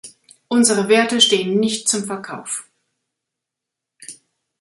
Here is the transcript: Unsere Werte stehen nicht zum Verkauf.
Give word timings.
Unsere 0.47 0.87
Werte 0.89 1.21
stehen 1.21 1.59
nicht 1.59 1.87
zum 1.87 2.05
Verkauf. 2.05 2.67